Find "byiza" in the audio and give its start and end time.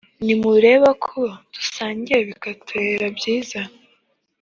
3.17-3.59